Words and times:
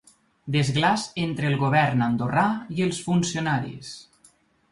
Desglaç 0.53 1.03
entre 1.23 1.47
el 1.49 1.57
govern 1.65 2.01
andorrà 2.07 2.45
i 2.79 2.87
els 2.87 3.03
funcionaris. 3.09 3.93